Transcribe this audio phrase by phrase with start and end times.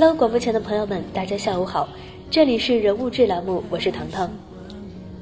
[0.00, 1.86] Hello，广播前的朋友们，大家下午好，
[2.30, 4.30] 这里是人物志栏目，我是糖糖。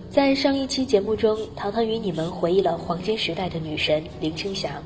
[0.08, 4.80] 在上一期节目中，糖糖与你们回忆了黄金时代的女神林青霞。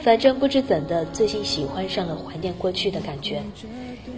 [0.00, 3.40] 反正不知怎的，最近喜欢上了怀念过去的感觉。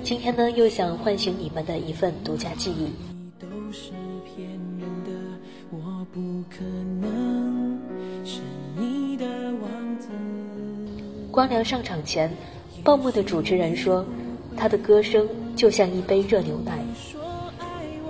[0.03, 2.89] 今天呢，又想唤醒你们的一份独家记忆。
[11.30, 12.33] 光良上场前，
[12.83, 14.02] 报幕的主持人说。
[14.59, 16.78] 他的歌声就像一杯热牛奶，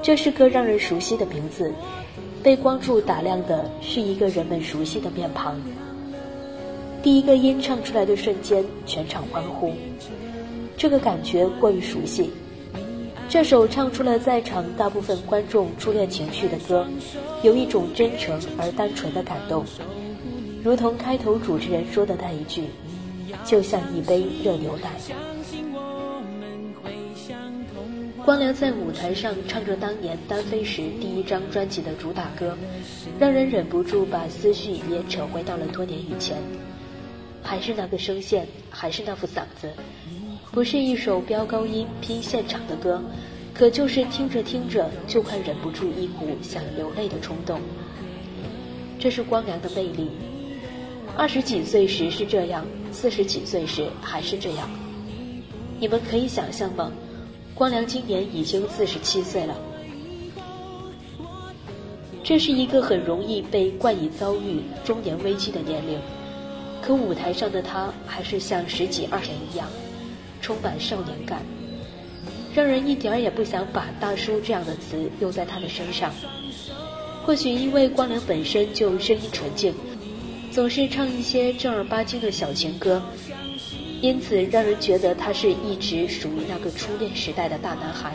[0.03, 1.71] 这是个让人熟悉的名字。
[2.43, 5.61] 被光柱打亮的是一个人们熟悉的面庞。
[7.03, 9.73] 第一个音唱出来的瞬间，全场欢呼。
[10.77, 12.31] 这个感觉过于熟悉。
[13.29, 16.87] 这首唱出了在场大部分观众初恋情绪的歌，
[17.43, 19.65] 有一种真诚而单纯的感动，
[20.65, 22.65] 如同开头主持人说的那一句
[23.45, 24.91] ：“就像一杯热牛奶。”
[28.29, 32.55] 光良在舞台上唱着当年单飞时第一张专辑的主打歌，
[33.19, 36.37] 让人忍不住把思绪也扯回到了多年以前。
[37.43, 39.73] 还是那个声线，还是那副嗓子，
[40.53, 43.03] 不是一首飙高音拼现场的歌，
[43.55, 47.59] 可就是听着听着就快忍不住一股想流泪的冲动。
[48.99, 50.11] 这是光良的魅力。
[51.17, 54.69] 二十几岁时是这样，四十几岁时还是这样。
[55.81, 56.93] 你们可以想象吗？
[57.59, 59.57] 光良今年已经四十七岁了，
[62.23, 65.99] 这是一个很容易被冠以遭遇中年危机的年龄，
[66.81, 69.67] 可舞台上的他还是像十几二十一样，
[70.41, 71.43] 充满少年感，
[72.55, 76.13] 让人一点儿也不想把“大叔”这样的词用在他的身上。
[77.27, 79.75] 或许因为光良本身就声音纯净，
[80.53, 83.03] 总是唱一些正儿八经的小情歌。
[84.01, 88.15] 因此，让人觉得他是一直属于那个初恋时代的大男孩。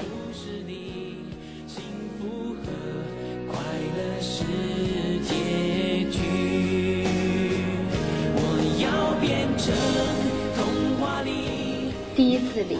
[12.16, 12.78] 第一次里，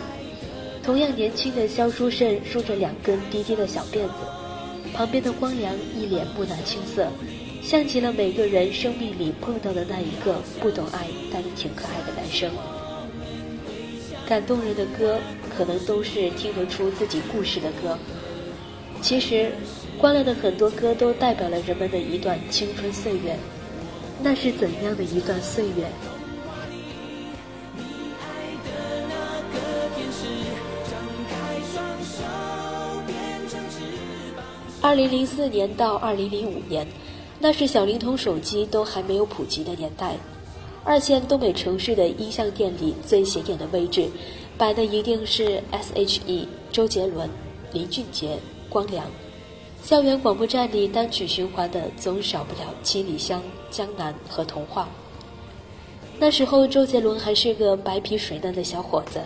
[0.82, 4.14] 同样年轻的肖淑慎梳着两根低低的小辫子，
[4.94, 7.12] 旁边的光良一脸木讷青涩，
[7.62, 12.50] 像极了每个人生命里碰到的那一个不懂爱但挺可爱的男生。
[14.28, 15.20] 感动人的歌，
[15.56, 17.98] 可能都是听得出自己故事的歌。
[19.02, 19.52] 其实，
[19.98, 23.38] 关了的很多歌都代表了人们的一段青春岁月。
[24.22, 25.86] 那是怎样的一段岁月？
[34.82, 36.88] 二零零四年到二零零五年，
[37.40, 40.16] 那是小灵通手机都还没有普及的年代。
[40.86, 44.10] 二线东北城市的音像店里最显眼的位置，
[44.58, 47.30] 摆的一定是 S.H.E、周杰伦、
[47.72, 48.38] 林俊杰、
[48.70, 49.06] 光良。
[49.82, 54.84] 校园广播站里单曲循环的总少不了《七里香》《江南》和《童话》。
[56.20, 59.22] 那时候周杰伦还是个白皮水嫩的小伙子，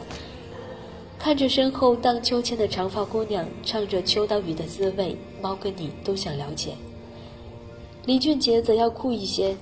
[1.18, 6.74] 看着身后荡秋千的长发姑娘，唱着《秋刀鱼的滋味》，猫跟你都想了解。
[8.06, 9.56] 林俊杰则要酷一些。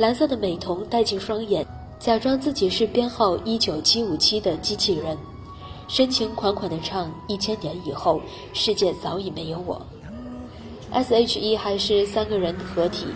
[0.00, 1.62] 蓝色的美瞳戴进双眼，
[1.98, 5.14] 假装自己是编号一九七五七的机器人，
[5.88, 8.18] 深情款款地唱：“一千年以后，
[8.54, 9.78] 世界早已没有我。”
[10.90, 13.08] S.H.E 还是三个人合体，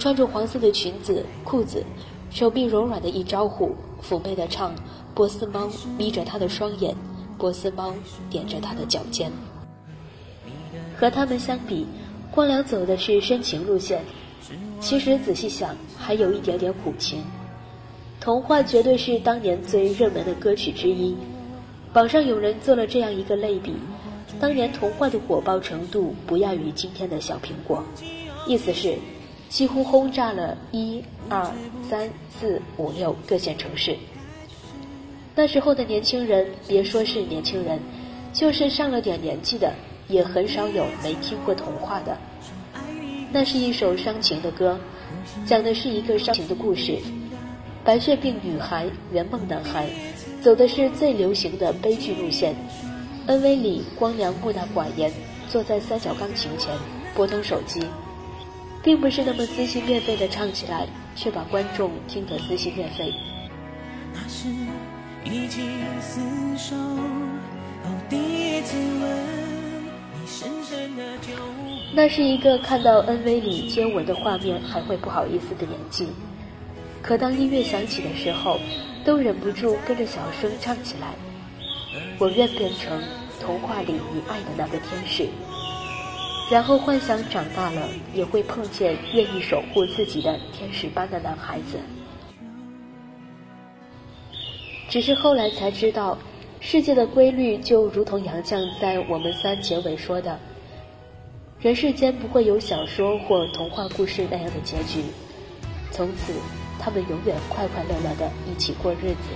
[0.00, 1.84] 穿着黄色的裙子、裤子，
[2.30, 3.72] 手臂柔软的一招呼，
[4.02, 4.74] 妩媚地唱
[5.14, 6.96] ：“波斯猫眯着他的双眼，
[7.38, 7.94] 波斯猫
[8.32, 9.30] 踮着他的脚尖。”
[10.98, 11.86] 和他们相比，
[12.32, 14.02] 光良走的是深情路线。
[14.80, 17.22] 其实仔细想，还有一点点苦情。
[18.20, 21.16] 童话绝对是当年最热门的歌曲之一，
[21.92, 23.74] 网上有人做了这样一个类比：
[24.40, 27.84] 当年童话的火爆程度不亚于今天的小苹果，
[28.46, 28.96] 意思是
[29.48, 31.50] 几乎轰炸了一二
[31.82, 33.96] 三四五六各线城市。
[35.34, 37.78] 那时候的年轻人，别说是年轻人，
[38.32, 39.72] 就是上了点年纪的，
[40.08, 42.16] 也很少有没听过童话的。
[43.34, 44.78] 那是一首伤情的歌，
[45.44, 46.96] 讲的是一个伤情的故事。
[47.84, 49.88] 白血病女孩，圆梦男孩，
[50.40, 52.54] 走的是最流行的悲剧路线。
[53.26, 55.12] 恩威里光良木讷寡言，
[55.50, 56.72] 坐在三角钢琴前
[57.12, 57.84] 拨通手机，
[58.84, 63.12] 并不是那么撕心裂肺的唱起来，却把观众听得撕心裂肺。
[64.12, 64.46] 那是
[65.24, 65.60] 一起
[66.00, 69.33] 厮守哦第一次吻
[71.92, 76.08] 那是一个看到恩威里接吻的画面还会不好意思的年纪，
[77.00, 78.58] 可当音乐响起的时候，
[79.04, 81.14] 都忍不住跟着小声唱起来。
[82.18, 83.00] 我愿变成
[83.40, 85.28] 童话里你爱的那个天使，
[86.50, 91.78] 然后幻想长大了也会碰见愿意守护自己的天使般的男孩子。
[94.88, 96.18] 只是后来才知道，
[96.60, 100.36] 世界的规律就如同杨绛在《我们三》结尾说的。
[101.64, 105.02] 人世间不会有小说或童话故事那样的结局，
[105.90, 106.34] 从此
[106.78, 109.30] 他们永远快快乐乐的一起过日子。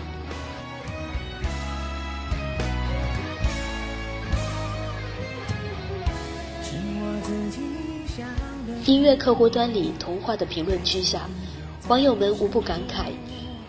[8.84, 11.22] 音乐客户端里童话的评论区下，
[11.88, 13.06] 网友们无不感慨：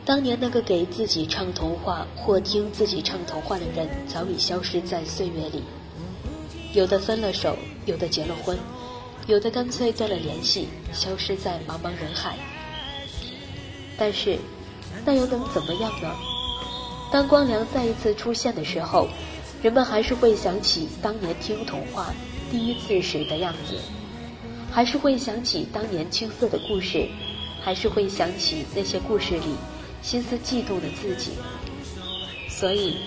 [0.04, 5.64] 当年那个给自己唱童话或听自己唱童话的人，早已消失在岁月里。
[6.74, 8.58] 有的分了手，有的结了婚，
[9.26, 12.36] 有的干脆断了联系，消失在茫茫人海。
[13.98, 14.38] 但是，
[15.04, 16.16] 那又能怎么样呢？
[17.12, 19.08] 当光良再一次出现的时候，
[19.64, 22.14] 人们还是会想起当年听童话
[22.52, 23.76] 第一次时的样子，
[24.72, 27.08] 还是会想起当年青涩的故事，
[27.64, 29.56] 还是会想起那些故事里
[30.04, 31.32] 心思悸动的自己。
[32.48, 32.98] 所以，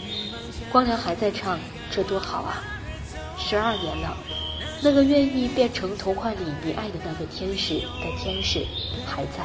[0.73, 1.61] 光良还在唱，
[1.91, 2.65] 这多好啊！
[3.44, 4.17] 十二年了，
[4.83, 8.65] 那个愿意变成童话里你爱的那个天使的天使
[9.05, 9.44] 还在。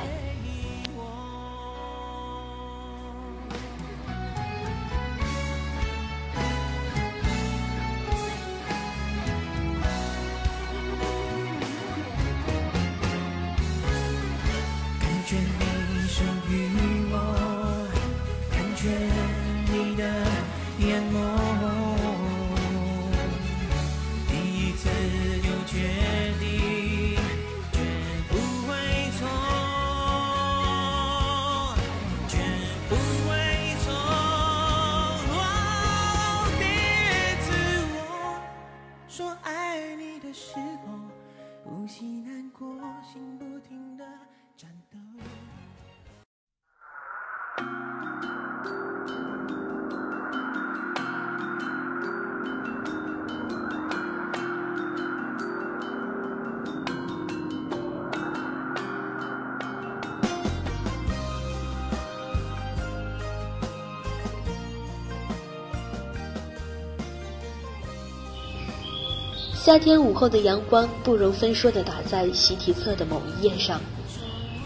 [69.67, 73.81] 夏天午后的阳光不容分说地打在习题册的某一页上，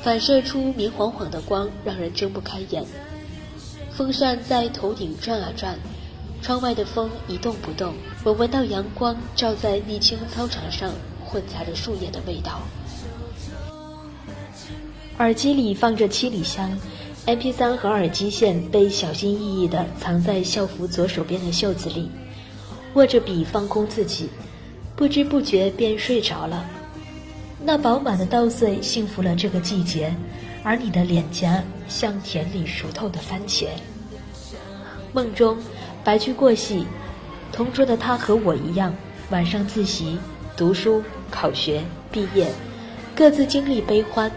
[0.04, 2.86] 反射出明晃晃的光，让人睁不开眼。
[3.92, 5.76] 风扇在头顶转啊转，
[6.44, 7.96] 窗外的风一动不动。
[8.24, 10.92] 我闻到阳光照在沥青操场上，
[11.26, 12.62] 混杂着树叶的味道。
[15.18, 16.80] 耳机里放着七里香
[17.26, 22.12] ，MP3 和耳机线被小心翼翼地藏在校服左手边的袖子里，
[22.94, 24.30] 握着笔放空自己。
[24.96, 26.66] 不知不觉便睡着了，
[27.64, 30.14] 那饱满的稻穗幸福了这个季节，
[30.64, 33.68] 而你的脸颊像田里熟透的番茄。
[35.12, 35.58] 梦中，
[36.04, 36.86] 白驹过隙，
[37.52, 38.94] 同桌的他和我一样，
[39.32, 40.18] 晚上自习、
[40.56, 42.48] 读书、考学、毕业，
[43.16, 44.32] 各自经历悲欢。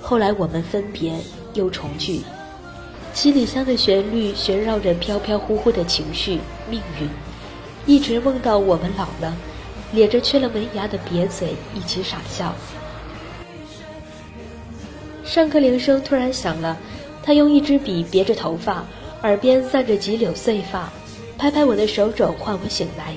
[0.00, 1.12] 后来我们分别
[1.52, 2.22] 又重聚，
[3.12, 7.08] 七里香的旋律旋绕着飘飘忽忽的情绪、命运，
[7.86, 9.36] 一直梦到我们老了。
[9.92, 12.54] 咧着缺了门牙的瘪嘴，一起傻笑。
[15.24, 16.76] 上课铃声突然响了，
[17.22, 18.84] 他用一支笔别着头发，
[19.22, 20.92] 耳边散着几缕碎发，
[21.38, 23.16] 拍拍我的手肘，唤我醒来。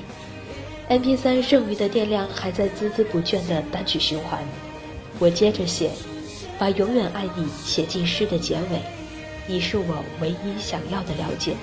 [0.88, 4.40] M P 三剩余的电量还在孜孜不倦的单曲循环。
[5.18, 5.90] 我接着写，
[6.58, 8.80] 把永远爱你写进诗的结尾。
[9.46, 11.54] 你是我唯一想要的了解。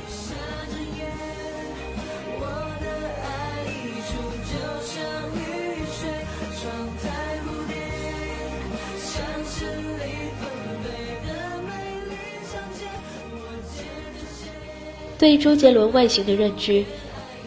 [15.22, 16.84] 对周杰伦外形的认知，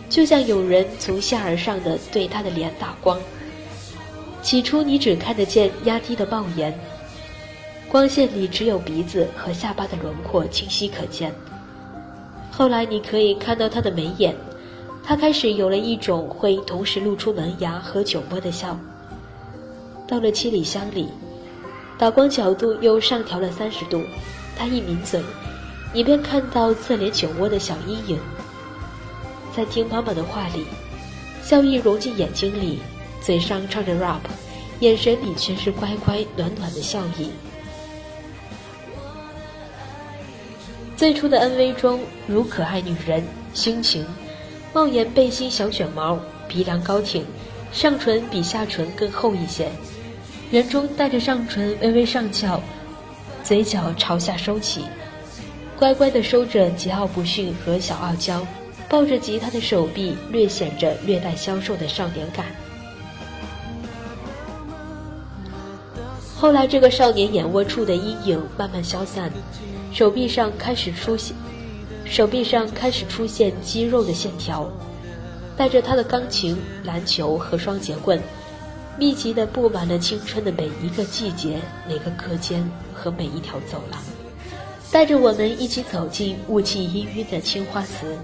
[0.09, 3.19] 就像有人从下而上的对他的脸打光。
[4.43, 6.73] 起初你只看得见压低的帽檐，
[7.89, 11.35] 光线里只有鼻子和下巴的轮廓清晰可见。
[12.49, 14.33] 后来你可以看到他的眉眼，
[15.03, 18.79] 他开始有了一种会同时露出门牙和酒窝的笑。
[20.07, 21.09] 到了七里香里，
[21.99, 24.01] 打光角度又上调了三十度，
[24.57, 25.21] 他一抿嘴，
[25.95, 28.19] 你便看到侧脸酒窝的小阴影。
[29.57, 30.67] 在听妈妈的话里，
[31.41, 32.81] 笑意融进眼睛里。
[33.23, 34.21] 嘴上唱着 rap，
[34.81, 37.31] 眼神里全是乖乖暖暖的笑意。
[40.95, 43.25] 最初的 MV 中，如可爱女人，
[43.55, 44.05] 心情，
[44.75, 47.25] 帽檐背心小卷毛，鼻梁高挺，
[47.73, 49.71] 上唇比下唇更厚一些，
[50.51, 52.61] 人中带着上唇微微上翘，
[53.43, 54.85] 嘴角朝下收起，
[55.79, 58.47] 乖乖的收着桀骜不驯和小傲娇，
[58.89, 62.47] 抱着吉他的手臂略显着略带消瘦的少年感。
[66.37, 69.33] 后来，这个少年眼窝处的阴影慢慢消散，
[69.93, 71.35] 手臂上开始出现，
[72.05, 74.71] 手臂上开始出现肌肉的线条，
[75.57, 78.21] 带着他的钢琴、篮球和双节棍，
[78.99, 84.01] 密集地布满了青春的每一个季节、每个课间和每一条走廊，
[84.95, 88.17] 带着我们一起走进雾气氤氲的青花瓷，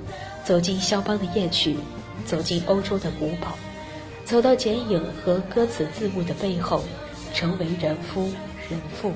[0.45, 1.77] 走进肖邦的夜曲，
[2.25, 3.59] 走进欧洲的古堡，
[4.25, 6.85] 走到剪影和歌词字幕的背后。
[7.33, 8.29] 成为人夫
[8.69, 9.13] 人妇。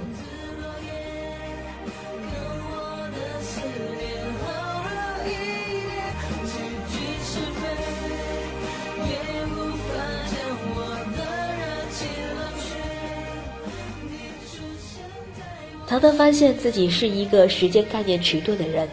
[15.95, 18.89] 唐唐发现自己是一个时间概念迟钝的人。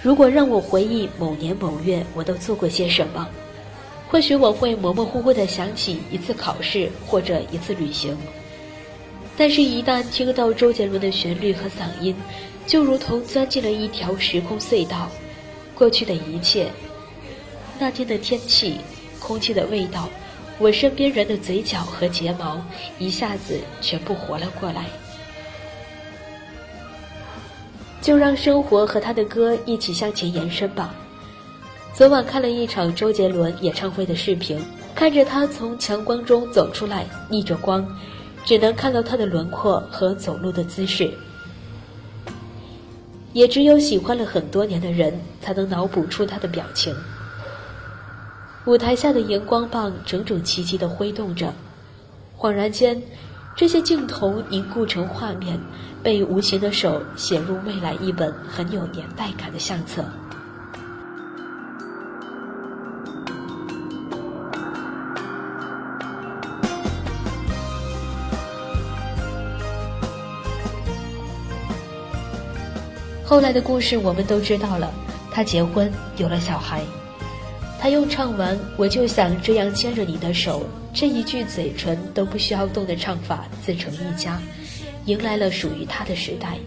[0.00, 3.28] 如果让我回忆某年某月我都做过些什么，
[4.08, 8.16] 或许我会模模糊糊的想起一次考试或者一次旅行。
[9.36, 12.14] 但是，一旦听到周杰伦的旋律和嗓音，
[12.64, 15.10] 就如同钻进了一条时空隧道。
[15.74, 16.70] 过去的一切，
[17.76, 18.76] 那天的天气，
[19.18, 20.08] 空气的味道，
[20.60, 22.64] 我身边人的嘴角和睫毛，
[23.00, 24.84] 一下子全部活了过来。
[28.00, 30.94] 就让生活和他的歌一起向前延伸吧。
[31.92, 34.62] 昨晚看了一场周杰伦演唱会的视频，
[34.94, 37.86] 看着他从强光中走出来，逆着光。
[38.42, 41.12] 只能看到他的轮廓和走路的姿势，
[43.34, 46.94] 也只有喜欢了很多年的人才能脑补出他的表情。
[48.64, 51.52] 舞台下的荧光棒整整齐齐地挥动着，
[52.38, 53.00] 恍然间，
[53.54, 55.60] 这些镜头凝固成画面，
[56.02, 60.04] 被无形的手写入未来一本很有年代感的相册。
[73.24, 74.92] 后来的故事我们都知道了，
[75.30, 76.82] 他结婚有了小孩，
[77.78, 84.40] 他又唱完“我就想这样牵着你的手”这一句嘴唇都不需要动的唱法，自成一家，
[85.06, 86.58] 迎来了属于他的时代。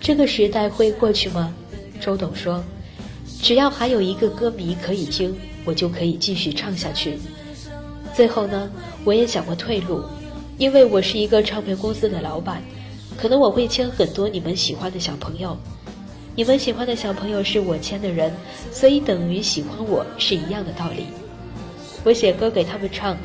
[0.00, 1.54] 这个时代会过去吗？
[2.00, 2.62] 周董说
[3.40, 7.18] ：“只要还有一个歌迷可以听，我就可以继续唱下去。”
[8.14, 8.70] 最后呢，
[9.04, 10.02] 我也想过退路。
[10.56, 12.62] 因为我是一个唱片公司的老板，
[13.16, 15.56] 可能我会签很多你们喜欢的小朋友，
[16.36, 18.32] 你们喜欢的小朋友是我签的人，
[18.70, 21.06] 所以等于喜欢我是一样的道理。
[22.04, 23.16] 我写歌给他们唱，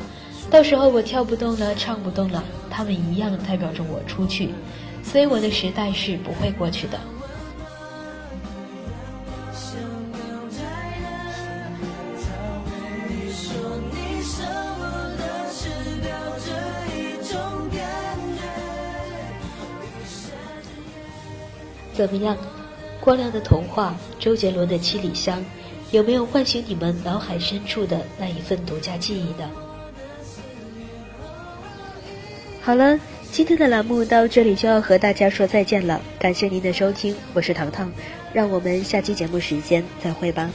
[0.50, 4.50] 到时候我跳不动了，唱不动了，他们一样代表着我出去，
[5.02, 6.98] 所以我的时代是不会过去的。
[21.94, 22.36] 怎么样？
[23.00, 25.38] 光亮的童话，周杰伦的《七里香》，
[25.90, 29.48] 有没有唤醒你们脑海深处的那一份独家记忆呢？
[32.70, 32.96] 好了，
[33.32, 37.90] 今天的栏目到这里就要和大家说再见了，感谢您的收听，我是糖糖，
[38.32, 40.48] 让我们下期节目时间再会吧。